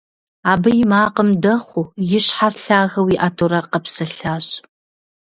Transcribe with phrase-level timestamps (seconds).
[0.51, 1.85] Абы и макъым дэхъуу
[2.17, 4.47] и щхьэр лъагэу иӀэтурэ къэпсэлъащ.